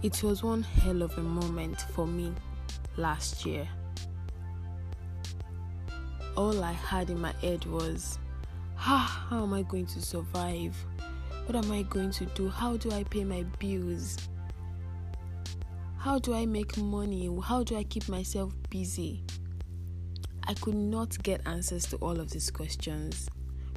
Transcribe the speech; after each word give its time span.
It 0.00 0.22
was 0.22 0.44
one 0.44 0.62
hell 0.62 1.02
of 1.02 1.18
a 1.18 1.22
moment 1.22 1.80
for 1.92 2.06
me 2.06 2.32
last 2.96 3.44
year. 3.44 3.66
All 6.36 6.62
I 6.62 6.70
had 6.70 7.10
in 7.10 7.20
my 7.20 7.32
head 7.42 7.64
was, 7.66 8.20
ah, 8.78 9.26
how 9.28 9.42
am 9.42 9.52
I 9.52 9.62
going 9.62 9.86
to 9.86 10.00
survive? 10.00 10.76
What 11.46 11.56
am 11.56 11.72
I 11.72 11.82
going 11.82 12.12
to 12.12 12.26
do? 12.26 12.48
How 12.48 12.76
do 12.76 12.92
I 12.92 13.02
pay 13.02 13.24
my 13.24 13.42
bills? 13.58 14.16
How 15.96 16.20
do 16.20 16.32
I 16.32 16.46
make 16.46 16.76
money? 16.76 17.28
How 17.42 17.64
do 17.64 17.76
I 17.76 17.82
keep 17.82 18.08
myself 18.08 18.54
busy? 18.70 19.24
I 20.44 20.54
could 20.54 20.76
not 20.76 21.20
get 21.24 21.44
answers 21.44 21.86
to 21.86 21.96
all 21.96 22.20
of 22.20 22.30
these 22.30 22.52
questions, 22.52 23.28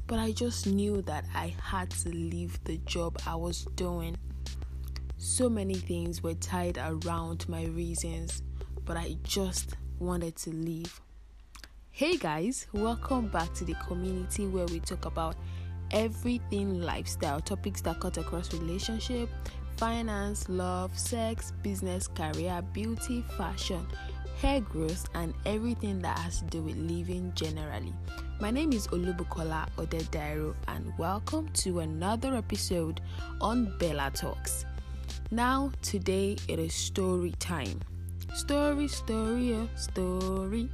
but 0.06 0.20
I 0.20 0.30
just 0.30 0.68
knew 0.68 1.02
that 1.02 1.24
I 1.34 1.52
had 1.60 1.90
to 1.90 2.10
leave 2.10 2.62
the 2.62 2.78
job 2.86 3.18
I 3.26 3.34
was 3.34 3.64
doing. 3.74 4.16
So 5.24 5.48
many 5.48 5.74
things 5.74 6.20
were 6.20 6.34
tied 6.34 6.78
around 6.84 7.48
my 7.48 7.66
reasons, 7.66 8.42
but 8.84 8.96
I 8.96 9.16
just 9.22 9.76
wanted 10.00 10.34
to 10.38 10.50
leave. 10.50 11.00
Hey 11.92 12.16
guys, 12.16 12.66
welcome 12.72 13.28
back 13.28 13.54
to 13.54 13.64
the 13.64 13.74
community 13.86 14.48
where 14.48 14.66
we 14.66 14.80
talk 14.80 15.04
about 15.04 15.36
everything 15.92 16.80
lifestyle 16.80 17.40
topics 17.40 17.80
that 17.82 18.00
cut 18.00 18.18
across 18.18 18.52
relationship, 18.52 19.28
finance, 19.76 20.48
love, 20.48 20.98
sex, 20.98 21.52
business, 21.62 22.08
career, 22.08 22.60
beauty, 22.72 23.24
fashion, 23.38 23.86
hair 24.40 24.60
growth, 24.60 25.08
and 25.14 25.34
everything 25.46 26.00
that 26.00 26.18
has 26.18 26.40
to 26.40 26.46
do 26.46 26.62
with 26.62 26.76
living 26.76 27.30
generally. 27.36 27.94
My 28.40 28.50
name 28.50 28.72
is 28.72 28.88
Olubukola 28.88 29.68
Odedairo, 29.76 30.56
and 30.66 30.92
welcome 30.98 31.48
to 31.50 31.78
another 31.78 32.34
episode 32.34 33.00
on 33.40 33.78
Bella 33.78 34.10
Talks. 34.12 34.64
Now, 35.32 35.72
today 35.80 36.36
it 36.46 36.58
is 36.58 36.74
story 36.74 37.32
time. 37.38 37.80
Story, 38.34 38.86
story, 38.86 39.54
uh, 39.54 39.66
story, 39.76 40.68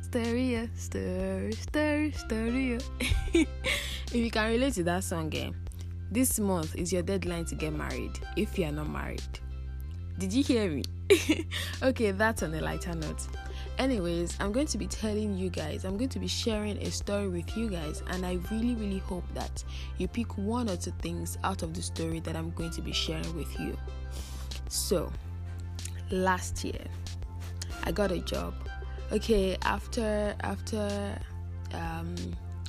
story, 0.00 0.70
story, 0.74 1.52
story, 1.52 2.12
story. 2.16 2.78
if 3.34 4.14
you 4.14 4.30
can 4.30 4.50
relate 4.50 4.72
to 4.76 4.84
that 4.84 5.04
song, 5.04 5.30
eh, 5.36 5.50
this 6.10 6.40
month 6.40 6.74
is 6.74 6.90
your 6.90 7.02
deadline 7.02 7.44
to 7.44 7.54
get 7.54 7.74
married 7.74 8.18
if 8.34 8.58
you 8.58 8.64
are 8.64 8.72
not 8.72 8.88
married. 8.88 9.40
Did 10.16 10.32
you 10.32 10.42
hear 10.42 10.70
me? 10.70 10.84
okay, 11.82 12.12
that's 12.12 12.42
on 12.42 12.54
a 12.54 12.62
lighter 12.62 12.94
note. 12.94 13.28
Anyways, 13.78 14.36
I'm 14.40 14.50
going 14.50 14.66
to 14.66 14.78
be 14.78 14.88
telling 14.88 15.34
you 15.34 15.50
guys, 15.50 15.84
I'm 15.84 15.96
going 15.96 16.08
to 16.08 16.18
be 16.18 16.26
sharing 16.26 16.76
a 16.78 16.90
story 16.90 17.28
with 17.28 17.56
you 17.56 17.70
guys, 17.70 18.02
and 18.08 18.26
I 18.26 18.38
really, 18.50 18.74
really 18.74 18.98
hope 18.98 19.22
that 19.34 19.62
you 19.98 20.08
pick 20.08 20.36
one 20.36 20.68
or 20.68 20.76
two 20.76 20.92
things 20.98 21.38
out 21.44 21.62
of 21.62 21.74
the 21.74 21.82
story 21.82 22.18
that 22.20 22.34
I'm 22.34 22.50
going 22.50 22.72
to 22.72 22.82
be 22.82 22.90
sharing 22.90 23.36
with 23.36 23.58
you. 23.60 23.78
So, 24.68 25.12
last 26.10 26.64
year, 26.64 26.84
I 27.84 27.92
got 27.92 28.10
a 28.10 28.18
job. 28.18 28.54
Okay, 29.12 29.56
after 29.62 30.34
after 30.40 31.16
um, 31.72 32.16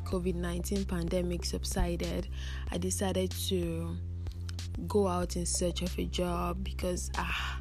COVID 0.03 0.35
nineteen 0.35 0.85
pandemic 0.85 1.43
subsided, 1.43 2.27
I 2.71 2.77
decided 2.77 3.31
to 3.47 3.97
go 4.87 5.07
out 5.07 5.35
in 5.35 5.45
search 5.47 5.81
of 5.81 5.97
a 5.97 6.05
job 6.05 6.63
because 6.63 7.09
ah 7.17 7.58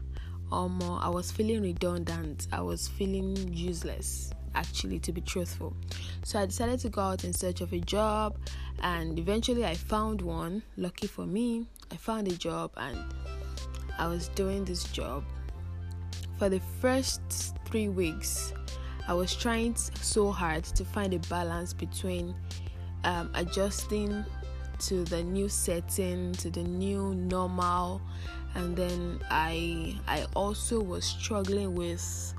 um, 0.50 0.80
I 0.82 1.08
was 1.08 1.30
feeling 1.30 1.62
redundant. 1.62 2.46
I 2.52 2.60
was 2.60 2.88
feeling 2.88 3.36
useless, 3.52 4.30
actually, 4.54 4.98
to 5.00 5.12
be 5.12 5.20
truthful. 5.20 5.76
So 6.24 6.38
I 6.40 6.46
decided 6.46 6.80
to 6.80 6.88
go 6.88 7.00
out 7.02 7.24
in 7.24 7.32
search 7.32 7.60
of 7.60 7.72
a 7.72 7.80
job, 7.80 8.38
and 8.82 9.18
eventually 9.18 9.64
I 9.64 9.74
found 9.74 10.22
one. 10.22 10.62
Lucky 10.76 11.06
for 11.06 11.26
me, 11.26 11.66
I 11.90 11.96
found 11.96 12.28
a 12.28 12.36
job, 12.36 12.70
and 12.76 12.98
I 13.98 14.06
was 14.06 14.28
doing 14.28 14.64
this 14.64 14.84
job. 14.84 15.24
For 16.38 16.48
the 16.48 16.60
first 16.80 17.20
three 17.64 17.88
weeks, 17.88 18.52
I 19.06 19.14
was 19.14 19.34
trying 19.34 19.74
so 19.74 20.30
hard 20.30 20.64
to 20.64 20.84
find 20.84 21.14
a 21.14 21.18
balance 21.28 21.72
between 21.72 22.34
um, 23.04 23.30
adjusting 23.34 24.24
to 24.80 25.04
the 25.04 25.22
new 25.22 25.48
setting, 25.48 26.32
to 26.34 26.50
the 26.50 26.62
new 26.62 27.14
normal, 27.14 28.00
and 28.54 28.76
then 28.76 29.20
I 29.30 29.98
I 30.06 30.26
also 30.34 30.80
was 30.80 31.04
struggling 31.04 31.74
with 31.74 32.34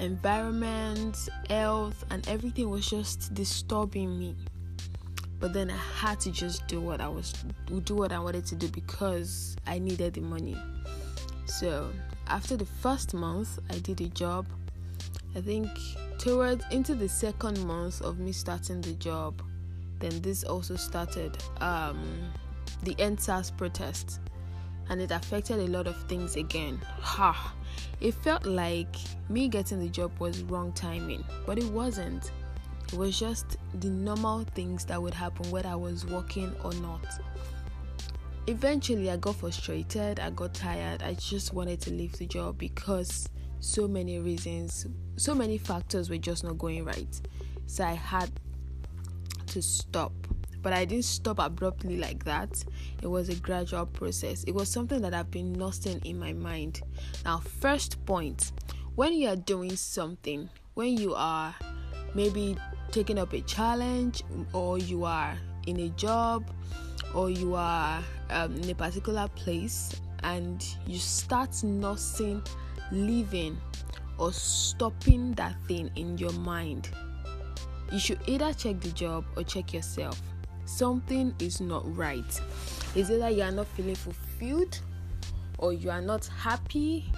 environment, 0.00 1.28
health, 1.48 2.04
and 2.10 2.26
everything 2.28 2.70
was 2.70 2.88
just 2.88 3.32
disturbing 3.34 4.18
me. 4.18 4.34
But 5.40 5.52
then 5.52 5.70
I 5.70 5.76
had 5.76 6.20
to 6.20 6.30
just 6.30 6.66
do 6.68 6.80
what 6.80 7.00
I 7.00 7.08
was 7.08 7.32
do 7.84 7.94
what 7.94 8.12
I 8.12 8.18
wanted 8.18 8.46
to 8.46 8.54
do 8.54 8.68
because 8.68 9.56
I 9.66 9.78
needed 9.78 10.14
the 10.14 10.20
money. 10.20 10.56
So 11.46 11.90
after 12.26 12.56
the 12.56 12.66
first 12.66 13.14
month, 13.14 13.58
I 13.70 13.78
did 13.78 14.00
a 14.00 14.08
job. 14.08 14.46
I 15.36 15.40
think 15.40 15.68
towards 16.18 16.64
into 16.70 16.94
the 16.94 17.08
second 17.08 17.62
month 17.66 18.00
of 18.02 18.18
me 18.18 18.32
starting 18.32 18.80
the 18.80 18.92
job, 18.94 19.42
then 19.98 20.20
this 20.22 20.44
also 20.44 20.76
started 20.76 21.36
um, 21.60 22.00
the 22.82 22.94
EndSARS 22.94 23.56
protest, 23.56 24.20
and 24.88 25.00
it 25.00 25.10
affected 25.10 25.58
a 25.58 25.66
lot 25.66 25.86
of 25.86 25.96
things 26.04 26.36
again. 26.36 26.80
Ha! 27.00 27.54
It 28.00 28.14
felt 28.14 28.46
like 28.46 28.96
me 29.28 29.48
getting 29.48 29.80
the 29.80 29.88
job 29.88 30.12
was 30.18 30.42
wrong 30.42 30.72
timing, 30.72 31.24
but 31.46 31.58
it 31.58 31.64
wasn't. 31.64 32.30
It 32.92 32.98
was 32.98 33.18
just 33.18 33.56
the 33.80 33.88
normal 33.88 34.44
things 34.54 34.84
that 34.86 35.00
would 35.00 35.14
happen 35.14 35.50
whether 35.50 35.68
I 35.68 35.74
was 35.74 36.04
working 36.06 36.54
or 36.62 36.72
not. 36.74 37.06
Eventually, 38.46 39.10
I 39.10 39.16
got 39.16 39.36
frustrated, 39.36 40.20
I 40.20 40.28
got 40.30 40.52
tired, 40.52 41.02
I 41.02 41.14
just 41.14 41.54
wanted 41.54 41.80
to 41.82 41.90
leave 41.90 42.12
the 42.18 42.26
job 42.26 42.58
because 42.58 43.26
so 43.60 43.88
many 43.88 44.18
reasons, 44.18 44.86
so 45.16 45.34
many 45.34 45.56
factors 45.56 46.10
were 46.10 46.18
just 46.18 46.44
not 46.44 46.58
going 46.58 46.84
right. 46.84 47.20
So 47.66 47.84
I 47.84 47.94
had 47.94 48.30
to 49.46 49.62
stop. 49.62 50.12
But 50.64 50.72
I 50.72 50.84
didn't 50.84 51.04
stop 51.04 51.38
abruptly 51.38 51.98
like 51.98 52.24
that. 52.24 52.64
It 53.02 53.06
was 53.06 53.28
a 53.28 53.36
gradual 53.36 53.86
process. 53.86 54.42
It 54.44 54.52
was 54.52 54.68
something 54.68 55.00
that 55.02 55.14
I've 55.14 55.30
been 55.30 55.52
nursing 55.52 56.00
in 56.04 56.18
my 56.18 56.32
mind. 56.32 56.80
Now, 57.24 57.38
first 57.38 58.04
point 58.06 58.50
when 58.96 59.12
you 59.12 59.28
are 59.28 59.36
doing 59.36 59.76
something, 59.76 60.48
when 60.74 60.96
you 60.96 61.14
are 61.14 61.54
maybe 62.14 62.56
taking 62.90 63.18
up 63.18 63.32
a 63.34 63.42
challenge, 63.42 64.24
or 64.52 64.78
you 64.78 65.04
are 65.04 65.36
in 65.66 65.80
a 65.80 65.90
job, 65.90 66.50
or 67.14 67.28
you 67.30 67.54
are 67.54 68.02
um, 68.30 68.56
in 68.56 68.70
a 68.70 68.74
particular 68.74 69.28
place, 69.36 70.00
and 70.22 70.64
you 70.86 70.98
start 70.98 71.62
nursing 71.62 72.42
leaving 72.90 73.56
or 74.18 74.32
stopping 74.32 75.32
that 75.32 75.56
thing 75.66 75.90
in 75.96 76.16
your 76.18 76.32
mind 76.32 76.88
you 77.94 78.00
should 78.00 78.18
either 78.26 78.52
check 78.52 78.80
the 78.80 78.90
job 78.90 79.24
or 79.36 79.44
check 79.44 79.72
yourself. 79.72 80.20
Something 80.66 81.34
is 81.38 81.60
not 81.60 81.82
right. 81.96 82.40
Is 82.94 83.10
either 83.10 83.30
you 83.30 83.42
are 83.42 83.50
not 83.50 83.66
feeling 83.68 83.94
fulfilled, 83.94 84.80
or 85.58 85.72
you 85.72 85.90
are 85.90 86.00
not 86.00 86.26
happy, 86.26 87.12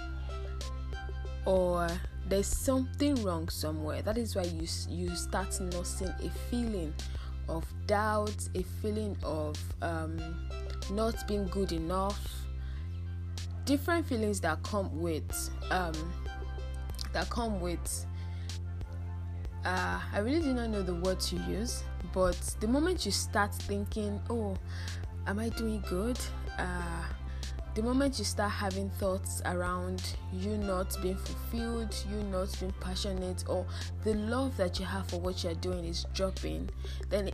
or 1.45 1.87
there's 2.27 2.47
something 2.47 3.23
wrong 3.23 3.49
somewhere. 3.49 4.01
That 4.01 4.17
is 4.17 4.35
why 4.35 4.43
you 4.43 4.67
you 4.89 5.15
start 5.15 5.59
nursing 5.61 6.09
a 6.09 6.29
feeling 6.49 6.93
of 7.47 7.65
doubt, 7.85 8.49
a 8.55 8.63
feeling 8.81 9.15
of 9.23 9.57
um, 9.81 10.49
not 10.91 11.27
being 11.27 11.47
good 11.47 11.71
enough. 11.71 12.19
Different 13.65 14.05
feelings 14.05 14.39
that 14.41 14.61
come 14.63 15.01
with 15.01 15.49
um, 15.71 15.93
that 17.13 17.29
come 17.29 17.59
with 17.59 18.05
uh, 19.65 19.99
I 20.13 20.19
really 20.19 20.41
do 20.41 20.53
not 20.53 20.69
know 20.69 20.81
the 20.81 20.95
word 20.95 21.19
to 21.19 21.35
use, 21.35 21.83
but 22.17 22.55
the 22.61 22.67
moment 22.67 23.05
you 23.05 23.11
start 23.11 23.53
thinking, 23.53 24.19
oh, 24.31 24.57
am 25.27 25.37
I 25.37 25.49
doing 25.49 25.83
good? 25.87 26.17
Uh, 26.57 27.03
the 27.75 27.83
moment 27.83 28.17
you 28.17 28.25
start 28.25 28.51
having 28.51 28.89
thoughts 28.89 29.43
around 29.45 30.01
you 30.33 30.57
not 30.57 30.97
being 31.03 31.15
fulfilled, 31.15 31.95
you 32.09 32.23
not 32.23 32.59
being 32.59 32.73
passionate, 32.79 33.43
or 33.47 33.67
the 34.03 34.15
love 34.15 34.57
that 34.57 34.79
you 34.79 34.85
have 34.87 35.07
for 35.07 35.19
what 35.19 35.43
you're 35.43 35.53
doing 35.53 35.85
is 35.85 36.07
dropping, 36.15 36.71
then 37.09 37.29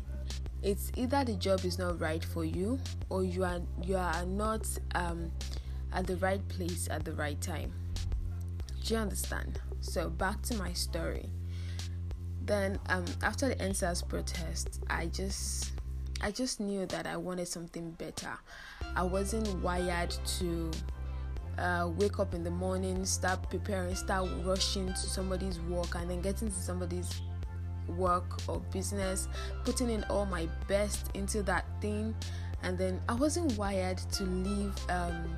it's 0.61 0.91
either 0.97 1.23
the 1.23 1.35
job 1.35 1.63
is 1.63 1.79
not 1.79 2.01
right 2.01 2.25
for 2.25 2.43
you 2.43 2.77
or 3.07 3.23
you 3.23 3.45
are 3.45 3.61
you 3.81 3.95
are 3.95 4.25
not 4.25 4.67
um, 4.95 5.31
at 5.93 6.05
the 6.07 6.17
right 6.17 6.45
place 6.49 6.89
at 6.91 7.05
the 7.05 7.13
right 7.13 7.39
time. 7.39 7.71
Do 8.83 8.95
you 8.95 8.99
understand? 8.99 9.61
So 9.79 10.09
back 10.09 10.41
to 10.41 10.57
my 10.57 10.73
story 10.73 11.29
then 12.45 12.79
um, 12.89 13.05
after 13.21 13.49
the 13.49 13.55
EndSARS 13.55 14.07
protest, 14.07 14.81
I 14.89 15.07
just 15.07 15.71
I 16.21 16.31
just 16.31 16.59
knew 16.59 16.85
that 16.87 17.05
I 17.05 17.17
wanted 17.17 17.47
something 17.47 17.91
better. 17.91 18.31
I 18.95 19.03
wasn't 19.03 19.61
wired 19.61 20.15
to 20.39 20.71
uh, 21.57 21.89
wake 21.97 22.19
up 22.19 22.33
in 22.33 22.43
the 22.43 22.51
morning, 22.51 23.05
start 23.05 23.49
preparing, 23.49 23.95
start 23.95 24.29
rushing 24.43 24.87
to 24.87 24.97
somebody's 24.97 25.59
work, 25.61 25.95
and 25.95 26.09
then 26.09 26.21
getting 26.21 26.49
to 26.49 26.59
somebody's 26.59 27.21
work 27.87 28.47
or 28.47 28.59
business, 28.71 29.27
putting 29.65 29.89
in 29.89 30.03
all 30.05 30.25
my 30.25 30.47
best 30.67 31.09
into 31.13 31.43
that 31.43 31.65
thing, 31.81 32.15
and 32.63 32.77
then 32.77 33.01
I 33.09 33.13
wasn't 33.13 33.57
wired 33.57 33.97
to 33.97 34.23
leave 34.23 34.73
um, 34.89 35.37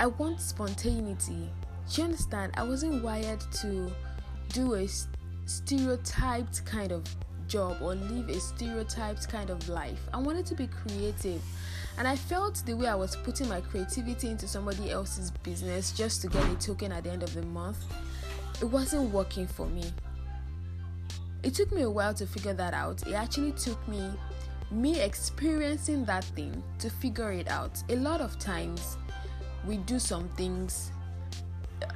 I 0.00 0.06
want 0.06 0.40
spontaneity. 0.40 1.50
Do 1.90 2.00
you 2.00 2.04
understand? 2.04 2.52
I 2.56 2.62
wasn't 2.62 3.02
wired 3.02 3.40
to 3.62 3.90
do 4.52 4.74
a 4.74 4.86
stereotyped 5.48 6.64
kind 6.66 6.92
of 6.92 7.02
job 7.48 7.78
or 7.80 7.94
live 7.94 8.28
a 8.28 8.38
stereotyped 8.38 9.28
kind 9.28 9.50
of 9.50 9.66
life. 9.68 9.98
I 10.12 10.18
wanted 10.18 10.44
to 10.46 10.54
be 10.54 10.66
creative. 10.66 11.42
And 11.96 12.06
I 12.06 12.14
felt 12.14 12.62
the 12.66 12.74
way 12.74 12.86
I 12.86 12.94
was 12.94 13.16
putting 13.16 13.48
my 13.48 13.60
creativity 13.60 14.28
into 14.28 14.46
somebody 14.46 14.90
else's 14.90 15.30
business 15.42 15.90
just 15.92 16.20
to 16.22 16.28
get 16.28 16.44
a 16.44 16.54
token 16.56 16.92
at 16.92 17.04
the 17.04 17.10
end 17.10 17.22
of 17.22 17.34
the 17.34 17.42
month, 17.42 17.78
it 18.60 18.66
wasn't 18.66 19.10
working 19.10 19.46
for 19.46 19.66
me. 19.66 19.84
It 21.42 21.54
took 21.54 21.72
me 21.72 21.82
a 21.82 21.90
while 21.90 22.14
to 22.14 22.26
figure 22.26 22.52
that 22.52 22.74
out. 22.74 23.06
It 23.06 23.14
actually 23.14 23.52
took 23.52 23.86
me 23.88 24.10
me 24.70 25.00
experiencing 25.00 26.04
that 26.04 26.24
thing 26.24 26.62
to 26.78 26.90
figure 26.90 27.32
it 27.32 27.48
out. 27.48 27.82
A 27.88 27.96
lot 27.96 28.20
of 28.20 28.38
times 28.38 28.98
we 29.66 29.78
do 29.78 29.98
some 29.98 30.28
things 30.36 30.92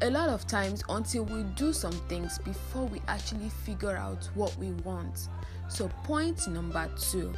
a 0.01 0.11
lot 0.11 0.29
of 0.29 0.47
times 0.47 0.83
until 0.89 1.25
we 1.25 1.43
do 1.55 1.73
some 1.73 1.93
things 2.09 2.39
before 2.39 2.87
we 2.87 3.01
actually 3.09 3.49
figure 3.49 3.97
out 3.97 4.29
what 4.35 4.57
we 4.59 4.71
want. 4.85 5.29
So, 5.69 5.89
point 6.05 6.47
number 6.49 6.91
two 6.99 7.33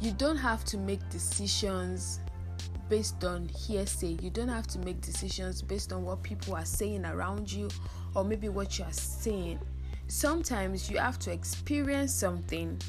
you 0.00 0.12
don't 0.12 0.36
have 0.36 0.62
to 0.66 0.76
make 0.76 1.00
decisions 1.08 2.20
based 2.88 3.24
on 3.24 3.48
hearsay, 3.48 4.18
you 4.20 4.30
don't 4.30 4.48
have 4.48 4.66
to 4.68 4.78
make 4.80 5.00
decisions 5.00 5.62
based 5.62 5.92
on 5.92 6.04
what 6.04 6.22
people 6.22 6.54
are 6.54 6.64
saying 6.64 7.04
around 7.04 7.50
you 7.50 7.68
or 8.14 8.24
maybe 8.24 8.48
what 8.48 8.78
you 8.78 8.84
are 8.84 8.92
saying. 8.92 9.58
Sometimes 10.08 10.90
you 10.90 10.98
have 10.98 11.18
to 11.20 11.32
experience 11.32 12.14
something 12.14 12.80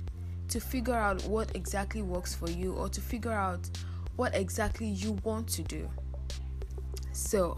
to 0.50 0.60
figure 0.60 0.94
out 0.94 1.24
what 1.24 1.56
exactly 1.56 2.02
works 2.02 2.36
for 2.36 2.50
you 2.50 2.74
or 2.74 2.90
to 2.90 3.02
figure 3.02 3.32
out 3.32 3.70
what 4.18 4.36
exactly 4.36 4.88
you 4.88 5.18
want 5.24 5.48
to 5.48 5.64
do. 5.64 5.90
So, 7.12 7.56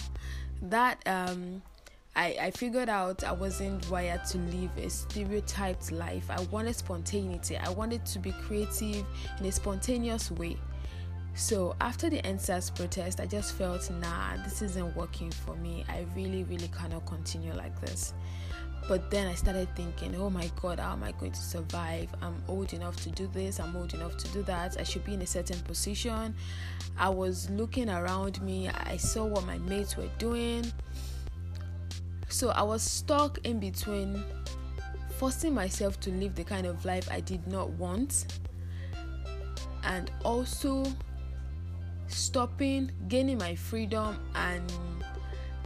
that 0.63 1.01
um 1.05 1.61
I, 2.15 2.37
I 2.41 2.51
figured 2.51 2.89
out 2.89 3.23
I 3.23 3.31
wasn't 3.31 3.89
wired 3.89 4.25
to 4.25 4.39
live 4.39 4.71
a 4.77 4.89
stereotyped 4.89 5.91
life. 5.91 6.25
I 6.29 6.41
wanted 6.51 6.75
spontaneity. 6.75 7.55
I 7.55 7.69
wanted 7.69 8.05
to 8.07 8.19
be 8.19 8.31
creative 8.31 9.05
in 9.39 9.45
a 9.45 9.51
spontaneous 9.51 10.29
way. 10.31 10.57
So 11.35 11.75
after 11.79 12.09
the 12.09 12.21
EndSARS 12.23 12.75
protest, 12.75 13.21
I 13.21 13.25
just 13.25 13.53
felt, 13.55 13.89
nah, 14.01 14.35
this 14.43 14.61
isn't 14.61 14.95
working 14.97 15.31
for 15.31 15.55
me. 15.55 15.85
I 15.87 16.05
really, 16.13 16.43
really 16.43 16.69
cannot 16.77 17.05
continue 17.05 17.53
like 17.53 17.79
this. 17.79 18.13
But 18.87 19.11
then 19.11 19.27
I 19.27 19.35
started 19.35 19.67
thinking, 19.75 20.15
oh 20.15 20.29
my 20.29 20.49
God, 20.61 20.79
how 20.79 20.93
am 20.93 21.03
I 21.03 21.11
going 21.11 21.31
to 21.31 21.39
survive? 21.39 22.09
I'm 22.21 22.41
old 22.47 22.73
enough 22.73 22.95
to 23.03 23.11
do 23.11 23.27
this, 23.27 23.59
I'm 23.59 23.75
old 23.75 23.93
enough 23.93 24.17
to 24.17 24.27
do 24.29 24.41
that. 24.43 24.77
I 24.79 24.83
should 24.83 25.03
be 25.03 25.13
in 25.13 25.21
a 25.21 25.27
certain 25.27 25.59
position. 25.59 26.33
I 26.97 27.09
was 27.09 27.49
looking 27.51 27.89
around 27.89 28.41
me, 28.41 28.69
I 28.69 28.97
saw 28.97 29.25
what 29.25 29.45
my 29.45 29.59
mates 29.59 29.95
were 29.95 30.09
doing 30.17 30.71
so 32.29 32.49
I 32.49 32.61
was 32.61 32.83
stuck 32.83 33.39
in 33.39 33.59
between 33.59 34.23
forcing 35.17 35.53
myself 35.53 35.99
to 36.01 36.11
live 36.11 36.35
the 36.35 36.43
kind 36.43 36.65
of 36.65 36.85
life 36.85 37.09
I 37.11 37.19
did 37.19 37.45
not 37.47 37.69
want 37.71 38.39
and 39.83 40.11
also 40.23 40.85
stopping 42.07 42.91
gaining 43.07 43.37
my 43.39 43.55
freedom 43.55 44.19
and 44.35 44.71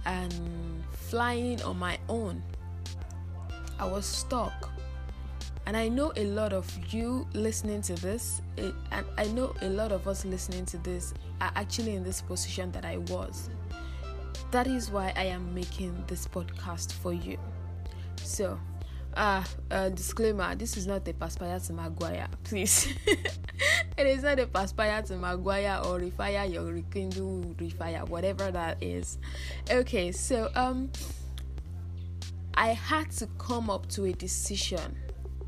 and 0.06 0.34
flying 0.92 1.62
on 1.64 1.78
my 1.78 1.98
own 2.10 2.42
i 3.84 3.86
was 3.86 4.06
stuck 4.06 4.70
and 5.66 5.78
i 5.78 5.88
know 5.88 6.12
a 6.18 6.26
lot 6.26 6.54
of 6.54 6.66
you 6.94 7.28
listening 7.34 7.82
to 7.82 7.94
this 7.96 8.42
it, 8.58 8.74
and 8.92 9.06
i 9.18 9.26
know 9.28 9.54
a 9.62 9.70
lot 9.70 9.92
of 9.92 10.08
us 10.08 10.26
listening 10.26 10.66
to 10.66 10.78
this 10.80 11.14
are 11.42 11.52
actually 11.56 11.96
in 11.96 12.04
this 12.04 12.22
position 12.22 12.72
that 12.72 12.86
i 12.86 12.98
was 12.98 13.50
that 14.54 14.68
is 14.68 14.92
why 14.92 15.12
I 15.16 15.24
am 15.24 15.52
making 15.56 16.04
this 16.06 16.28
podcast 16.28 16.94
for 16.94 17.12
you. 17.12 17.40
So, 18.18 18.60
uh, 19.18 19.44
uh 19.72 19.90
disclaimer 19.90 20.56
this 20.56 20.78
is 20.78 20.86
not 20.86 21.08
a 21.08 21.14
Paspire 21.14 21.66
to 21.68 21.74
Maguire, 21.74 22.28
please. 22.44 22.88
it 23.98 24.08
is 24.08 24.22
not 24.22 24.40
a 24.40 24.46
Paspire 24.46 25.06
to 25.08 25.18
Maguire 25.18 25.82
or 25.86 26.00
refire 26.00 26.52
your 26.52 26.66
rekindle 26.66 27.56
refire, 27.58 28.08
whatever 28.08 28.52
that 28.52 28.78
is. 28.82 29.18
Okay, 29.72 30.12
so 30.12 30.52
um 30.56 30.92
I 32.56 32.70
had 32.70 33.10
to 33.12 33.28
come 33.38 33.70
up 33.70 33.88
to 33.90 34.06
a 34.06 34.14
decision. 34.14 34.98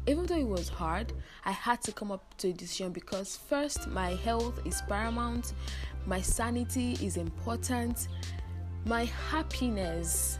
Even 0.08 0.26
though 0.26 0.38
it 0.38 0.48
was 0.48 0.70
hard, 0.70 1.14
I 1.46 1.52
had 1.52 1.82
to 1.84 1.92
come 1.92 2.12
up 2.12 2.38
to 2.38 2.50
a 2.50 2.54
decision 2.54 2.92
because 2.92 3.38
first, 3.38 3.88
my 3.88 4.12
health 4.16 4.60
is 4.66 4.82
paramount, 4.88 5.54
my 6.06 6.22
sanity 6.22 6.94
is 7.02 7.18
important, 7.18 8.08
my 8.86 9.06
happiness 9.30 10.40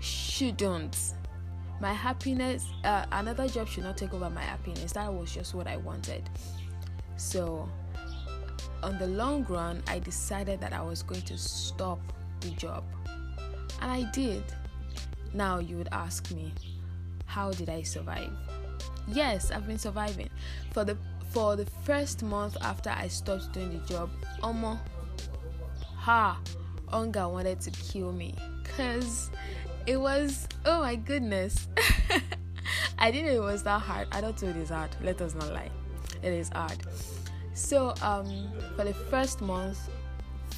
shouldn't. 0.00 1.14
My 1.80 1.92
happiness 1.92 2.66
uh, 2.84 3.06
another 3.12 3.48
job 3.48 3.66
should 3.66 3.82
not 3.84 3.96
take 3.96 4.14
over 4.14 4.30
my 4.30 4.42
happiness. 4.42 4.92
That 4.92 5.12
was 5.12 5.34
just 5.34 5.54
what 5.54 5.66
i 5.66 5.76
wanted. 5.76 6.28
So 7.16 7.68
on 8.82 8.98
the 8.98 9.06
long 9.06 9.44
run 9.44 9.82
i 9.86 9.98
decided 9.98 10.60
that 10.60 10.72
i 10.72 10.82
was 10.82 11.02
going 11.02 11.22
to 11.22 11.38
stop 11.38 12.00
the 12.40 12.50
job. 12.50 12.84
And 13.80 13.90
i 13.90 14.02
did 14.12 14.44
now 15.34 15.58
you 15.58 15.76
would 15.76 15.88
ask 15.92 16.30
me 16.30 16.52
how 17.26 17.50
did 17.52 17.68
i 17.68 17.82
survive? 17.82 18.30
Yes 19.08 19.50
i've 19.50 19.66
been 19.66 19.78
surviving. 19.78 20.28
For 20.72 20.84
the 20.84 20.96
for 21.30 21.56
the 21.56 21.66
first 21.84 22.22
month 22.22 22.56
after 22.60 22.90
i 22.90 23.08
stopped 23.08 23.52
doing 23.52 23.78
the 23.78 23.86
job 23.86 24.10
Omo 24.42 24.78
ha 25.96 26.38
hunger 26.88 27.28
wanted 27.28 27.60
to 27.62 27.70
kill 27.70 28.12
me. 28.12 28.34
Because 28.62 29.30
it 29.86 29.96
was 30.00 30.46
oh 30.64 30.80
my 30.80 30.96
goodness. 30.96 31.68
I 32.98 33.10
didn't 33.10 33.26
know 33.34 33.42
it 33.42 33.44
was 33.44 33.62
that 33.64 33.80
hard. 33.80 34.08
I 34.12 34.20
don't 34.20 34.40
know 34.42 34.48
it 34.50 34.56
is 34.56 34.68
hard. 34.68 34.90
Let 35.02 35.20
us 35.20 35.34
not 35.34 35.52
lie. 35.52 35.70
It 36.22 36.32
is 36.32 36.50
hard. 36.50 36.76
So 37.54 37.94
um 38.02 38.50
for 38.76 38.84
the 38.84 38.94
first 38.94 39.40
month 39.40 39.88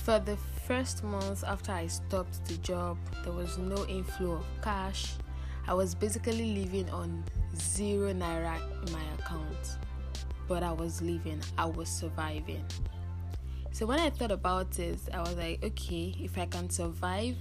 for 0.04 0.18
the 0.18 0.36
first 0.66 1.04
month 1.04 1.44
after 1.44 1.72
i 1.72 1.86
stopped 1.86 2.44
the 2.46 2.56
job 2.58 2.96
there 3.22 3.32
was 3.32 3.58
no 3.58 3.86
inflow 3.86 4.32
of 4.32 4.46
cash. 4.62 5.12
I 5.66 5.74
was 5.74 5.94
basically 5.94 6.54
living 6.54 6.88
on 6.90 7.24
zero 7.54 8.12
naira 8.12 8.56
in 8.86 8.92
my 8.92 9.02
account 9.18 9.78
but 10.46 10.62
i 10.62 10.72
was 10.72 11.00
living 11.00 11.40
i 11.58 11.64
was 11.64 11.88
surviving. 11.88 12.64
So 13.74 13.86
when 13.86 13.98
I 13.98 14.08
thought 14.08 14.30
about 14.30 14.78
it, 14.78 15.00
I 15.12 15.18
was 15.18 15.34
like, 15.34 15.64
okay, 15.64 16.14
if 16.20 16.38
I 16.38 16.46
can 16.46 16.70
survive 16.70 17.34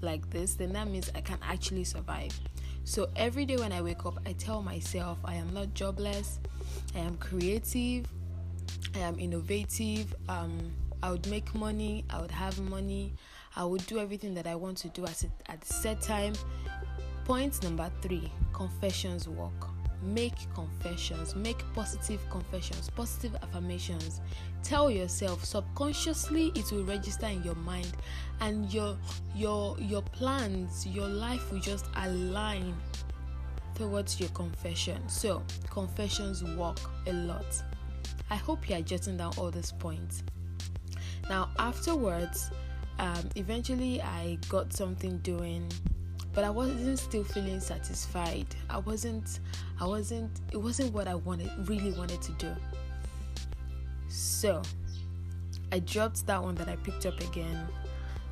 like 0.00 0.30
this, 0.30 0.54
then 0.54 0.72
that 0.72 0.88
means 0.88 1.10
I 1.14 1.20
can 1.20 1.36
actually 1.42 1.84
survive. 1.84 2.32
So 2.84 3.10
every 3.16 3.44
day 3.44 3.58
when 3.58 3.70
I 3.72 3.82
wake 3.82 4.06
up, 4.06 4.18
I 4.24 4.32
tell 4.32 4.62
myself 4.62 5.18
I 5.26 5.34
am 5.34 5.52
not 5.52 5.74
jobless, 5.74 6.40
I 6.94 7.00
am 7.00 7.18
creative, 7.18 8.06
I 8.94 9.00
am 9.00 9.18
innovative, 9.18 10.14
um, 10.30 10.72
I 11.02 11.10
would 11.10 11.26
make 11.28 11.54
money, 11.54 12.04
I 12.10 12.20
would 12.20 12.30
have 12.30 12.58
money, 12.58 13.14
I 13.56 13.64
would 13.64 13.86
do 13.86 13.98
everything 13.98 14.34
that 14.34 14.46
I 14.46 14.54
want 14.54 14.78
to 14.78 14.88
do 14.88 15.04
at, 15.04 15.24
at 15.46 15.60
the 15.60 15.72
set 15.72 16.00
time. 16.00 16.34
Point 17.24 17.62
number 17.62 17.90
three 18.00 18.32
confessions 18.52 19.28
work. 19.28 19.52
Make 20.00 20.36
confessions 20.54 21.34
make 21.34 21.58
positive 21.74 22.20
confessions 22.30 22.88
positive 22.90 23.34
affirmations. 23.42 24.20
Tell 24.62 24.90
yourself 24.90 25.44
subconsciously 25.44 26.52
it 26.54 26.70
will 26.70 26.84
register 26.84 27.26
in 27.26 27.42
your 27.42 27.56
mind 27.56 27.92
and 28.40 28.72
your 28.72 28.96
your 29.34 29.76
your 29.80 30.02
plans 30.02 30.86
your 30.86 31.08
life 31.08 31.50
will 31.50 31.58
just 31.58 31.86
align 31.96 32.74
towards 33.74 34.20
your 34.20 34.30
confession. 34.30 35.08
So 35.08 35.42
confessions 35.68 36.44
work 36.44 36.78
a 37.08 37.12
lot. 37.12 37.62
I 38.30 38.36
hope 38.36 38.68
you 38.68 38.76
are 38.76 38.82
jotting 38.82 39.16
down 39.16 39.32
all 39.36 39.50
these 39.50 39.72
points 39.72 40.22
now 41.28 41.50
afterwards 41.58 42.50
um, 42.98 43.28
eventually 43.36 44.00
i 44.02 44.38
got 44.48 44.72
something 44.72 45.18
doing 45.18 45.70
but 46.38 46.44
I 46.44 46.50
wasn't 46.50 47.00
still 47.00 47.24
feeling 47.24 47.58
satisfied. 47.58 48.46
I 48.70 48.78
wasn't 48.78 49.40
I 49.80 49.86
wasn't 49.86 50.40
it 50.52 50.56
wasn't 50.56 50.92
what 50.92 51.08
I 51.08 51.16
wanted 51.16 51.50
really 51.68 51.90
wanted 51.92 52.22
to 52.22 52.32
do. 52.34 52.54
So 54.08 54.62
I 55.72 55.80
dropped 55.80 56.24
that 56.28 56.40
one 56.40 56.54
that 56.54 56.68
I 56.68 56.76
picked 56.76 57.06
up 57.06 57.18
again. 57.20 57.66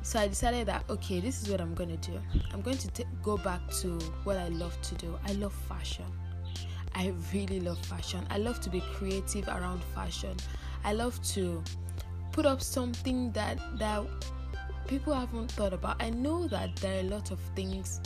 So 0.03 0.19
I 0.19 0.27
decided 0.29 0.67
that 0.67 0.85
okay, 0.89 1.19
this 1.19 1.41
is 1.43 1.49
what 1.49 1.59
I'm 1.59 1.75
to 1.75 1.97
do. 1.97 2.17
I'm 2.53 2.61
going 2.61 2.77
to 2.77 2.87
t- 2.91 3.03
go 3.21 3.37
back 3.37 3.59
to 3.81 3.99
what 4.23 4.37
I 4.37 4.47
love 4.47 4.81
to 4.83 4.95
do. 4.95 5.19
I 5.27 5.33
love 5.33 5.53
fashion. 5.67 6.05
I 6.95 7.13
really 7.33 7.59
love 7.59 7.77
fashion. 7.87 8.25
I 8.29 8.37
love 8.37 8.61
to 8.61 8.69
be 8.69 8.79
creative 8.95 9.49
around 9.49 9.83
fashion. 9.93 10.37
I 10.85 10.93
love 10.93 11.21
to 11.33 11.61
put 12.37 12.45
up 12.45 12.61
something 12.61 13.31
that 13.31 13.57
that 13.79 14.03
people 14.85 15.11
haven't 15.11 15.51
thought 15.53 15.73
about. 15.73 15.99
I 15.99 16.11
know 16.11 16.47
that 16.49 16.75
there 16.75 16.97
are 16.97 16.99
a 16.99 17.09
lot 17.09 17.31
of 17.31 17.39
things 17.55 17.99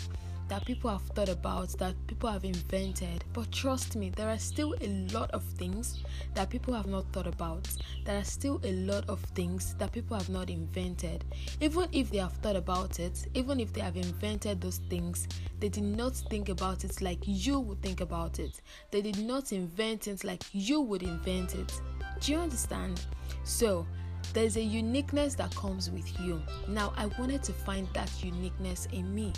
that 0.48 0.64
people 0.64 0.90
have 0.90 1.02
thought 1.02 1.28
about, 1.28 1.78
that 1.80 1.96
people 2.08 2.30
have 2.30 2.46
invented. 2.46 3.26
But 3.34 3.52
trust 3.52 3.98
me, 3.98 4.10
there 4.10 4.30
are 4.30 4.38
still 4.38 4.74
a 4.80 4.88
lot 5.12 5.32
of 5.32 5.44
things 5.44 6.02
that 6.34 6.50
people 6.50 6.74
have 6.74 6.88
not 6.88 7.12
thought 7.12 7.28
about. 7.28 7.68
There 8.06 8.18
are 8.18 8.24
still 8.24 8.62
a 8.64 8.72
lot 8.72 9.04
of 9.10 9.20
things 9.36 9.76
that 9.80 9.92
people 9.92 10.16
have 10.18 10.30
not 10.30 10.50
invented. 10.50 11.26
Even 11.60 11.90
if 11.92 12.10
they 12.10 12.20
have 12.20 12.38
thought 12.38 12.56
about 12.56 13.02
it, 13.02 13.28
even 13.34 13.60
if 13.60 13.74
they 13.74 13.82
have 13.82 13.98
invented 13.98 14.62
those 14.62 14.80
things, 14.90 15.28
they 15.60 15.68
did 15.68 15.84
not 15.84 16.16
think 16.16 16.48
about 16.48 16.86
it 16.86 17.02
like 17.02 17.20
you 17.26 17.60
would 17.60 17.82
think 17.82 18.00
about 18.00 18.40
it. 18.40 18.62
They 18.92 19.02
did 19.02 19.20
not 19.20 19.52
invent 19.52 20.08
it 20.08 20.24
like 20.24 20.44
you 20.54 20.80
would 20.80 21.04
invent 21.04 21.54
it. 21.56 21.82
Do 22.22 22.32
you 22.32 22.40
understand? 22.40 23.02
So, 23.44 23.86
there's 24.34 24.58
a 24.58 24.62
uniqueness 24.62 25.36
that 25.36 25.54
comes 25.56 25.90
with 25.90 26.20
you. 26.20 26.42
Now, 26.68 26.94
I 26.98 27.08
wanted 27.20 27.44
to 27.44 27.54
find 27.54 27.88
that 27.94 28.10
uniqueness 28.24 28.88
in 28.92 29.14
me. 29.14 29.34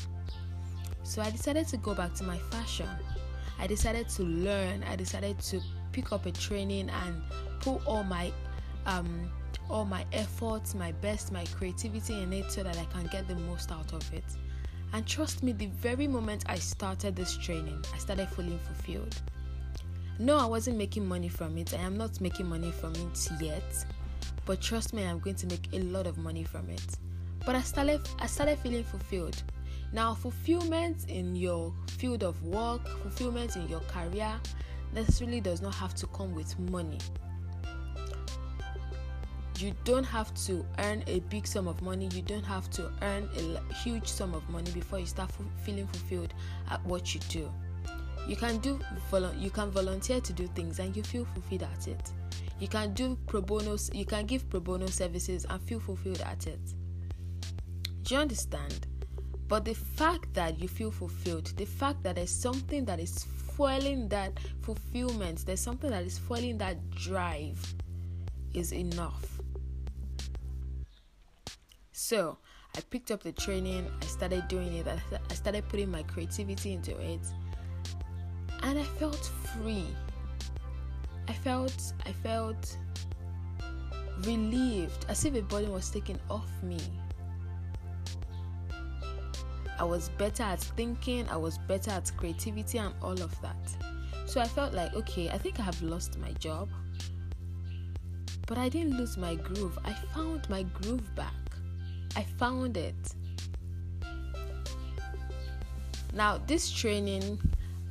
So 1.03 1.21
I 1.21 1.29
decided 1.29 1.67
to 1.69 1.77
go 1.77 1.93
back 1.93 2.13
to 2.15 2.23
my 2.23 2.37
fashion. 2.37 2.89
I 3.59 3.67
decided 3.67 4.09
to 4.09 4.23
learn. 4.23 4.83
I 4.83 4.95
decided 4.95 5.39
to 5.39 5.61
pick 5.91 6.11
up 6.11 6.25
a 6.25 6.31
training 6.31 6.89
and 6.89 7.21
put 7.59 7.85
all 7.85 8.03
my 8.03 8.31
um 8.85 9.29
all 9.69 9.85
my 9.85 10.05
efforts, 10.11 10.75
my 10.75 10.91
best, 10.93 11.31
my 11.31 11.45
creativity 11.45 12.21
in 12.21 12.33
it 12.33 12.51
so 12.51 12.63
that 12.63 12.77
I 12.77 12.85
can 12.85 13.07
get 13.07 13.27
the 13.27 13.35
most 13.35 13.71
out 13.71 13.93
of 13.93 14.13
it. 14.13 14.25
And 14.91 15.07
trust 15.07 15.41
me, 15.41 15.53
the 15.53 15.67
very 15.67 16.07
moment 16.07 16.43
I 16.47 16.55
started 16.55 17.15
this 17.15 17.37
training, 17.37 17.83
I 17.93 17.97
started 17.97 18.29
feeling 18.29 18.59
fulfilled. 18.59 19.21
No, 20.19 20.37
I 20.37 20.45
wasn't 20.45 20.77
making 20.77 21.07
money 21.07 21.29
from 21.29 21.57
it. 21.57 21.73
I 21.73 21.81
am 21.81 21.97
not 21.97 22.21
making 22.21 22.47
money 22.47 22.71
from 22.71 22.93
it 22.93 23.29
yet. 23.41 23.85
But 24.45 24.61
trust 24.61 24.93
me, 24.93 25.03
I'm 25.05 25.19
going 25.19 25.35
to 25.37 25.47
make 25.47 25.69
a 25.73 25.79
lot 25.79 26.07
of 26.07 26.17
money 26.17 26.43
from 26.43 26.69
it. 26.69 26.97
But 27.45 27.55
I 27.55 27.61
started 27.61 28.07
I 28.19 28.27
started 28.27 28.59
feeling 28.59 28.83
fulfilled. 28.83 29.41
Now, 29.91 30.13
fulfillment 30.15 31.05
in 31.07 31.35
your 31.35 31.73
field 31.87 32.23
of 32.23 32.41
work, 32.43 32.87
fulfillment 33.03 33.55
in 33.55 33.67
your 33.69 33.81
career 33.81 34.39
necessarily 34.93 35.39
does 35.39 35.61
not 35.61 35.75
have 35.75 35.93
to 35.95 36.07
come 36.07 36.33
with 36.33 36.57
money. 36.59 36.99
You 39.59 39.73
don't 39.83 40.03
have 40.03 40.33
to 40.45 40.65
earn 40.79 41.03
a 41.07 41.19
big 41.21 41.45
sum 41.45 41.67
of 41.67 41.81
money, 41.81 42.09
you 42.13 42.23
don't 42.23 42.43
have 42.43 42.69
to 42.71 42.91
earn 43.03 43.29
a 43.37 43.73
huge 43.75 44.07
sum 44.07 44.33
of 44.33 44.47
money 44.49 44.71
before 44.71 44.99
you 44.99 45.05
start 45.05 45.31
feeling 45.63 45.87
fulfilled 45.87 46.33
at 46.69 46.83
what 46.85 47.13
you 47.13 47.21
do. 47.29 47.51
You 48.27 48.35
can 48.35 48.57
do 48.59 48.79
you 49.37 49.49
can 49.49 49.69
volunteer 49.69 50.21
to 50.21 50.33
do 50.33 50.47
things 50.47 50.79
and 50.79 50.95
you 50.95 51.03
feel 51.03 51.25
fulfilled 51.25 51.63
at 51.63 51.87
it. 51.87 52.11
You 52.63 52.69
can 52.69 52.93
do 52.93 53.17
pro 53.27 53.41
bono 53.41 53.75
you 53.91 54.05
can 54.05 54.25
give 54.25 54.49
pro 54.49 54.61
bono 54.61 54.85
services 54.85 55.45
and 55.49 55.61
feel 55.61 55.81
fulfilled 55.81 56.21
at 56.21 56.47
it. 56.47 56.61
Do 58.03 58.15
you 58.15 58.21
understand? 58.21 58.87
But 59.49 59.65
the 59.65 59.73
fact 59.73 60.33
that 60.33 60.57
you 60.61 60.69
feel 60.69 60.89
fulfilled, 60.89 61.47
the 61.57 61.65
fact 61.65 62.03
that 62.03 62.15
there's 62.15 62.31
something 62.31 62.85
that 62.85 63.01
is 63.01 63.25
fueling 63.57 64.07
that 64.07 64.39
fulfillment, 64.61 65.45
there's 65.45 65.59
something 65.59 65.89
that 65.89 66.05
is 66.05 66.17
fueling 66.17 66.57
that 66.59 66.89
drive 66.91 67.59
is 68.53 68.71
enough. 68.71 69.41
So, 71.91 72.37
I 72.77 72.79
picked 72.89 73.11
up 73.11 73.23
the 73.23 73.33
training, 73.33 73.91
I 74.01 74.05
started 74.05 74.47
doing 74.47 74.73
it, 74.73 74.87
I 74.87 75.33
started 75.33 75.67
putting 75.67 75.91
my 75.91 76.03
creativity 76.03 76.71
into 76.71 76.97
it, 76.97 77.27
and 78.61 78.79
I 78.79 78.83
felt 78.83 79.29
free. 79.57 79.87
I 81.27 81.33
felt 81.33 81.93
I 82.05 82.11
felt 82.11 82.77
relieved 84.21 85.05
as 85.09 85.25
if 85.25 85.35
a 85.35 85.41
burden 85.41 85.71
was 85.71 85.89
taken 85.89 86.19
off 86.29 86.49
me. 86.61 86.79
I 89.79 89.83
was 89.83 90.09
better 90.09 90.43
at 90.43 90.59
thinking, 90.59 91.27
I 91.29 91.37
was 91.37 91.57
better 91.57 91.91
at 91.91 92.11
creativity, 92.15 92.77
and 92.77 92.93
all 93.01 93.19
of 93.21 93.41
that. 93.41 93.57
So 94.25 94.39
I 94.39 94.47
felt 94.47 94.73
like, 94.73 94.93
okay, 94.95 95.29
I 95.29 95.37
think 95.37 95.59
I 95.59 95.63
have 95.63 95.81
lost 95.81 96.17
my 96.19 96.31
job. 96.33 96.69
But 98.47 98.57
I 98.57 98.69
didn't 98.69 98.97
lose 98.97 99.17
my 99.17 99.35
groove. 99.35 99.77
I 99.83 99.93
found 100.13 100.49
my 100.49 100.63
groove 100.63 101.13
back. 101.15 101.33
I 102.15 102.23
found 102.23 102.77
it. 102.77 102.95
Now, 106.13 106.37
this 106.45 106.69
training 106.71 107.39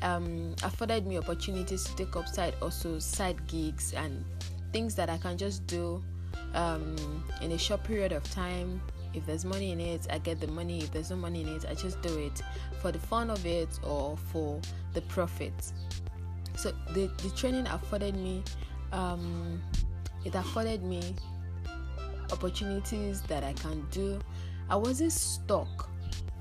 um, 0.03 0.55
afforded 0.63 1.07
me 1.07 1.19
opportunities 1.19 1.85
to 1.85 1.97
take 1.97 2.17
up 2.17 2.29
side 2.29 2.55
also 2.61 2.99
side 2.99 3.47
gigs 3.47 3.93
and 3.95 4.25
things 4.73 4.95
that 4.95 5.09
I 5.09 5.19
can 5.19 5.37
just 5.37 5.67
do 5.67 6.03
um, 6.55 7.25
in 7.41 7.53
a 7.53 7.59
short 7.59 7.85
period 7.85 8.13
of 8.13 8.23
time 8.31 8.81
if 9.15 9.27
there's 9.27 9.45
money 9.45 9.73
in 9.73 9.81
it, 9.81 10.07
I 10.11 10.19
get 10.19 10.41
the 10.41 10.47
money. 10.49 10.79
If 10.79 10.93
there's 10.93 11.11
no 11.11 11.17
money 11.17 11.43
in 11.43 11.49
it, 11.49 11.67
I 11.69 11.75
just 11.75 12.01
do 12.03 12.19
it 12.19 12.41
for 12.81 12.93
the 12.93 12.99
fun 12.99 13.31
of 13.31 13.45
it 13.45 13.69
or 13.83 14.17
for 14.33 14.61
the 14.95 15.03
profit. 15.03 15.53
So 16.57 16.73
the, 16.95 17.11
the 17.23 17.31
training 17.31 17.67
afforded 17.67 18.15
me, 18.17 18.43
um, 18.93 19.61
it 20.25 20.35
afforded 20.35 20.83
me 20.83 21.15
opportunities 22.31 23.21
that 23.23 23.45
I 23.45 23.53
can 23.55 23.87
do. 23.91 24.19
I 24.71 24.77
wasn't 24.77 25.13
stuck 25.13 25.91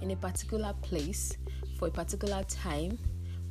in 0.02 0.12
a 0.12 0.16
particular 0.16 0.74
place 0.82 1.38
for 1.78 1.90
a 1.90 1.92
particular 1.92 2.44
time 2.46 2.98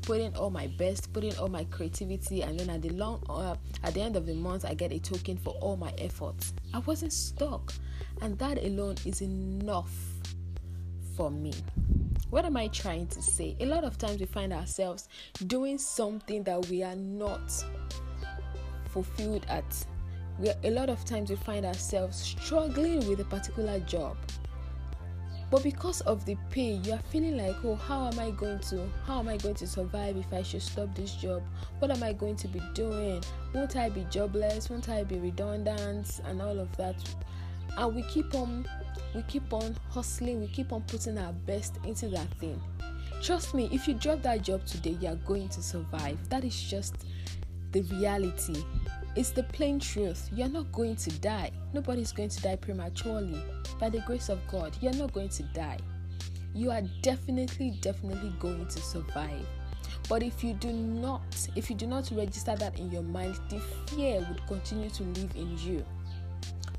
putting 0.03 0.35
all 0.37 0.51
my 0.51 0.67
best, 0.67 1.13
putting 1.13 1.37
all 1.37 1.49
my 1.49 1.65
creativity, 1.65 2.43
and 2.43 2.59
then 2.59 2.71
at 2.71 2.83
the 2.83 2.91
long, 2.91 3.23
uh, 3.29 3.57
at 3.83 3.95
the 3.95 4.01
end 4.01 4.17
of 4.17 4.27
the 4.27 4.35
month, 4.35 4.65
I 4.65 4.75
get 4.75 4.93
a 4.93 4.99
token 4.99 5.37
for 5.37 5.51
all 5.61 5.77
my 5.77 5.93
efforts. 5.99 6.53
I 6.75 6.79
wasn't 6.81 7.13
stuck. 7.13 7.73
And 8.23 8.39
that 8.39 8.59
alone 8.59 8.97
is 9.05 9.23
enough 9.23 9.93
for 11.17 11.31
me. 11.31 11.53
What 12.31 12.45
am 12.45 12.57
I 12.57 12.69
trying 12.69 13.09
to 13.09 13.23
say? 13.23 13.57
A 13.61 13.67
lot 13.67 13.83
of 13.83 13.99
times 13.99 14.21
we 14.21 14.27
find 14.27 14.53
ourselves 14.53 15.09
doing 15.47 15.79
something 15.79 16.45
that 16.45 16.67
we 16.69 16.83
are 16.83 16.95
not 16.95 17.53
fulfilled 18.87 19.47
at. 19.49 19.65
We 20.39 20.51
a 20.65 20.71
lot 20.71 20.89
of 20.89 21.05
times 21.05 21.31
we 21.31 21.37
find 21.37 21.67
ourselves 21.67 22.17
struggling 22.17 23.07
with 23.09 23.21
a 23.21 23.25
particular 23.25 23.81
job. 23.81 24.17
But 25.51 25.65
because 25.65 26.01
of 26.03 26.25
the 26.27 26.37
pay, 26.51 26.75
you 26.85 26.93
are 26.93 27.03
feeling 27.11 27.37
like, 27.37 27.57
oh, 27.65 27.75
how 27.75 28.07
am 28.07 28.19
I 28.21 28.31
going 28.31 28.61
to 28.61 28.89
how 29.05 29.19
am 29.19 29.29
I 29.29 29.37
going 29.37 29.57
to 29.57 29.67
survive 29.67 30.17
if 30.17 30.33
I 30.33 30.43
should 30.43 30.63
stop 30.63 30.95
this 30.95 31.15
job? 31.15 31.43
What 31.81 31.91
am 31.91 32.03
I 32.03 32.13
going 32.13 32.37
to 32.37 32.49
be 32.49 32.63
doing? 32.75 33.23
Won't 33.53 33.77
I 33.77 33.89
be 33.89 34.07
jobless? 34.11 34.71
Won't 34.71 34.89
I 34.89 35.03
be 35.03 35.19
redundant 35.19 36.21
and 36.27 36.41
all 36.41 36.59
of 36.59 36.75
that? 36.77 36.97
and 37.77 37.95
we 37.95 38.03
keep 38.03 38.35
on 38.35 38.67
we 39.15 39.23
keep 39.23 39.53
on 39.53 39.77
hustling 39.91 40.41
we 40.41 40.47
keep 40.49 40.73
on 40.73 40.83
putting 40.83 41.19
our 41.19 41.33
best 41.33 41.79
into 41.85 42.09
that 42.09 42.29
thing 42.39 42.61
trust 43.23 43.55
me 43.55 43.69
if 43.73 43.87
you 43.87 43.95
drop 43.95 44.23
that 44.23 44.43
job 44.43 44.65
today 44.67 44.97
you 45.01 45.09
are 45.09 45.17
going 45.17 45.49
to 45.49 45.63
survive 45.63 46.17
that 46.29 46.45
is 46.45 46.63
just 46.63 47.07
the 47.73 47.83
reality 47.83 48.65
it's 49.17 49.31
the 49.31 49.43
plain 49.43 49.81
truth. 49.81 50.31
You're 50.33 50.49
not 50.49 50.71
going 50.73 50.97
to 50.97 51.11
die. 51.21 51.51
Nobody's 51.73 52.13
going 52.13 52.29
to 52.29 52.43
die 52.43 52.57
prematurely. 52.57 53.43
By 53.79 53.89
the 53.89 54.01
grace 54.01 54.29
of 54.29 54.39
god 54.49 54.77
you're 54.81 54.93
not 54.93 55.13
going 55.13 55.31
to 55.31 55.43
die. 55.55 55.79
You 56.55 56.71
are 56.71 56.83
definitely 57.03 57.79
definitely 57.81 58.33
going 58.39 58.67
to 58.67 58.81
survive. 58.81 59.47
But 60.09 60.23
if 60.23 60.45
you 60.45 60.55
do 60.55 60.73
not 60.73 61.23
if 61.57 61.71
you 61.71 61.77
do 61.77 61.87
not 61.87 62.11
register 62.13 62.57
that 62.57 62.79
in 62.79 62.91
your 62.91 63.03
mind 63.03 63.39
the 63.49 63.61
fear 63.87 64.25
would 64.29 64.47
continue 64.47 64.91
to 64.91 65.03
live 65.03 65.35
in 65.35 65.59
you. 65.59 65.85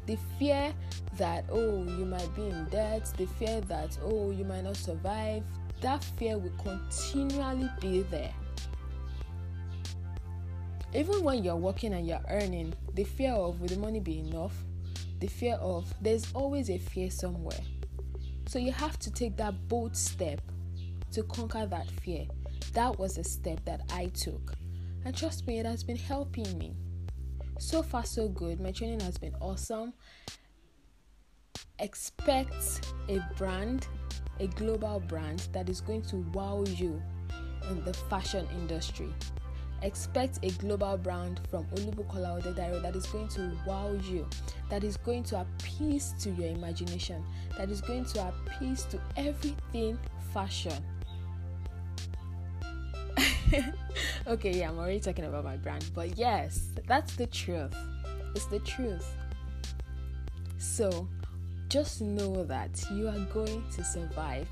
The 0.06 0.18
fear 0.40 0.74
that 1.18 1.46
oh 1.52 1.84
you 1.84 2.06
might 2.06 2.34
be 2.36 2.48
in 2.48 2.66
debt. 2.66 3.12
The 3.18 3.26
fear 3.26 3.62
that 3.62 3.98
oh 4.04 4.32
you 4.32 4.46
might 4.46 4.64
not 4.64 4.78
survive. 4.78 5.44
That 5.82 6.04
fear 6.04 6.38
will 6.38 6.54
continually 6.64 7.70
be 7.82 8.04
there 8.04 8.34
even 10.94 11.24
when 11.24 11.44
you're 11.44 11.56
working 11.56 11.94
and 11.94 12.08
you're 12.08 12.24
earning 12.30 12.74
the 12.94 13.04
fear 13.04 13.32
of 13.32 13.60
will 13.60 13.68
the 13.68 13.78
money 13.78 14.00
be 14.00 14.20
enough 14.20 14.54
the 15.20 15.28
fear 15.28 15.56
of 15.56 15.94
there's 16.02 16.32
always 16.34 16.70
a 16.70 16.78
fear 16.78 17.10
somewhere 17.10 17.60
so 18.48 18.60
you 18.60 18.72
have 18.72 18.98
to 19.00 19.12
take 19.12 19.38
that 19.38 19.54
bold 19.68 19.96
step 19.96 20.42
to 21.12 21.24
conquer 21.24 21.66
that 21.66 21.90
fear 22.02 22.26
that 22.74 22.98
was 22.98 23.18
a 23.18 23.24
step 23.24 23.64
that 23.66 23.82
i 23.94 24.06
took 24.08 24.54
and 25.06 25.16
trust 25.16 25.48
me 25.48 25.60
it 25.60 25.66
has 25.66 25.84
been 25.84 25.98
helping 25.98 26.58
me 26.58 26.76
so 27.62 27.84
far, 27.84 28.04
so 28.04 28.28
good. 28.28 28.60
My 28.60 28.72
training 28.72 29.00
has 29.02 29.18
been 29.18 29.36
awesome. 29.40 29.94
Expect 31.80 32.94
a 33.08 33.20
brand, 33.38 33.88
a 34.40 34.48
global 34.48 35.00
brand 35.00 35.48
that 35.54 35.70
is 35.70 35.80
going 35.80 36.02
to 36.04 36.18
wow 36.34 36.64
you 36.68 37.02
in 37.70 37.84
the 37.86 37.94
fashion 37.94 38.48
industry. 38.60 39.14
Expect 39.84 40.40
a 40.44 40.50
global 40.52 40.96
brand 40.96 41.42
from 41.50 41.66
Olubukola 41.76 42.40
Odedairo 42.40 42.82
that 42.84 42.96
is 42.96 43.08
going 43.08 43.28
to 43.30 43.52
wow 43.66 43.92
you, 44.04 44.28
that 44.70 44.84
is 44.84 44.96
going 44.98 45.24
to 45.24 45.42
appease 45.42 46.14
to 46.20 46.30
your 46.32 46.50
imagination, 46.50 47.24
that 47.58 47.72
is 47.72 47.82
going 47.82 48.06
to 48.06 48.28
appease 48.28 48.84
to 48.86 49.00
everything 49.18 49.98
fashion. 50.34 50.84
okay, 54.28 54.52
yeah, 54.52 54.70
I'm 54.70 54.78
already 54.78 55.00
talking 55.00 55.26
about 55.26 55.44
my 55.44 55.58
brand, 55.58 55.90
but 55.96 56.16
yes, 56.16 56.68
that's 56.88 57.16
the 57.16 57.26
truth. 57.26 57.76
It's 58.36 58.46
the 58.46 58.60
truth. 58.60 59.16
So, 60.60 61.08
just 61.70 62.02
know 62.02 62.44
that 62.44 62.70
you 62.92 63.08
are 63.08 63.20
going 63.34 63.64
to 63.74 63.84
survive. 63.84 64.48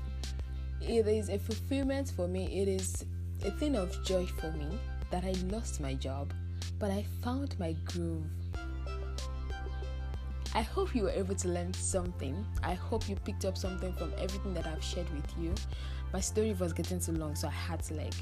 it 0.80 1.06
is 1.06 1.28
a 1.28 1.38
fulfillment 1.38 2.12
for 2.16 2.26
me. 2.26 2.60
It 2.60 2.66
is 2.66 3.04
a 3.44 3.50
thing 3.52 3.76
of 3.76 4.04
joy 4.04 4.26
for 4.26 4.50
me 4.52 4.66
that 5.10 5.24
I 5.24 5.32
lost 5.54 5.80
my 5.80 5.94
job, 5.94 6.32
but 6.78 6.90
I 6.90 7.04
found 7.22 7.58
my 7.58 7.72
groove. 7.84 8.24
I 10.54 10.62
hope 10.62 10.94
you 10.94 11.04
were 11.04 11.10
able 11.10 11.36
to 11.36 11.48
learn 11.48 11.72
something. 11.74 12.44
I 12.62 12.74
hope 12.74 13.08
you 13.08 13.14
picked 13.16 13.44
up 13.44 13.56
something 13.56 13.92
from 13.92 14.12
everything 14.18 14.52
that 14.54 14.66
I've 14.66 14.82
shared 14.82 15.08
with 15.14 15.32
you. 15.40 15.54
My 16.12 16.20
story 16.20 16.54
was 16.54 16.72
getting 16.72 16.98
too 16.98 17.12
long, 17.12 17.36
so 17.36 17.46
I 17.46 17.52
had 17.52 17.82
to 17.84 17.94
like 17.94 18.14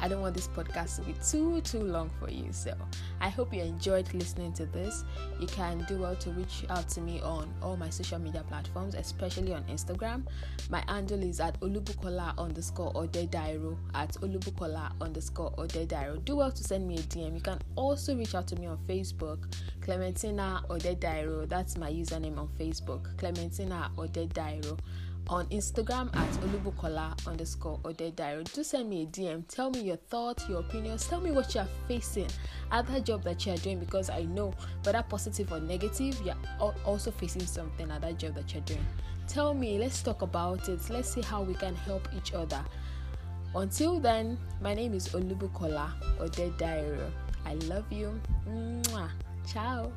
I 0.00 0.08
don't 0.08 0.20
want 0.20 0.34
this 0.34 0.48
podcast 0.48 0.96
to 0.96 1.02
be 1.02 1.14
too 1.24 1.60
too 1.62 1.80
long 1.80 2.10
for 2.18 2.30
you. 2.30 2.52
So 2.52 2.74
I 3.20 3.28
hope 3.28 3.52
you 3.52 3.62
enjoyed 3.62 4.12
listening 4.14 4.52
to 4.54 4.66
this. 4.66 5.04
You 5.40 5.46
can 5.46 5.84
do 5.88 5.98
well 5.98 6.16
to 6.16 6.30
reach 6.30 6.64
out 6.70 6.88
to 6.90 7.00
me 7.00 7.20
on 7.20 7.52
all 7.62 7.76
my 7.76 7.90
social 7.90 8.18
media 8.18 8.44
platforms, 8.48 8.94
especially 8.94 9.54
on 9.54 9.64
Instagram. 9.64 10.22
My 10.70 10.82
handle 10.88 11.22
is 11.22 11.40
at 11.40 11.58
olubukola 11.60 12.36
underscore 12.38 12.92
odedairo 12.94 13.76
at 13.94 14.12
olubukola 14.14 14.92
underscore 15.00 15.52
odedairo. 15.52 16.24
Do 16.24 16.36
well 16.36 16.52
to 16.52 16.62
send 16.62 16.86
me 16.86 16.96
a 16.96 17.02
DM. 17.02 17.34
You 17.34 17.40
can 17.40 17.58
also 17.76 18.16
reach 18.16 18.34
out 18.34 18.46
to 18.48 18.56
me 18.56 18.66
on 18.66 18.78
Facebook, 18.88 19.38
Clementina 19.80 20.62
Odedairo. 20.68 21.48
That's 21.48 21.76
my 21.76 21.90
username 21.90 22.38
on 22.38 22.48
Facebook, 22.58 23.16
Clementina 23.16 23.90
Odedairo 23.96 24.78
on 25.28 25.46
Instagram 25.46 26.14
at 26.16 26.28
olubukola 26.40 27.14
underscore 27.26 27.78
odedairo. 27.84 28.44
Do 28.52 28.64
send 28.64 28.88
me 28.88 29.02
a 29.02 29.06
DM. 29.06 29.46
Tell 29.48 29.70
me 29.70 29.80
your 29.80 29.96
thoughts, 29.96 30.48
your 30.48 30.60
opinions. 30.60 31.06
Tell 31.06 31.20
me 31.20 31.30
what 31.30 31.54
you 31.54 31.60
are 31.60 31.68
facing 31.86 32.28
at 32.72 32.86
that 32.86 33.04
job 33.04 33.22
that 33.24 33.44
you 33.44 33.52
are 33.52 33.56
doing 33.58 33.78
because 33.78 34.10
I 34.10 34.22
know 34.22 34.54
whether 34.84 35.02
positive 35.02 35.52
or 35.52 35.60
negative, 35.60 36.20
you 36.24 36.32
are 36.60 36.74
also 36.84 37.10
facing 37.10 37.46
something 37.46 37.90
at 37.90 38.00
that 38.02 38.18
job 38.18 38.34
that 38.34 38.52
you're 38.52 38.62
doing. 38.62 38.86
Tell 39.28 39.52
me, 39.52 39.78
let's 39.78 40.02
talk 40.02 40.22
about 40.22 40.68
it. 40.68 40.80
Let's 40.88 41.12
see 41.12 41.22
how 41.22 41.42
we 41.42 41.54
can 41.54 41.74
help 41.74 42.08
each 42.16 42.32
other. 42.32 42.64
Until 43.54 44.00
then, 44.00 44.38
my 44.60 44.74
name 44.74 44.94
is 44.94 45.08
Olubukola 45.08 45.90
Odedairo. 46.18 47.10
I 47.44 47.54
love 47.66 47.90
you. 47.90 48.20
Mwah. 48.46 49.10
Ciao. 49.46 49.92